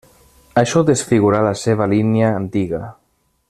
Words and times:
Això 0.61 0.81
desfigurà 0.87 1.41
la 1.49 1.53
seva 1.65 1.89
línia 1.93 2.33
antiga. 2.41 2.81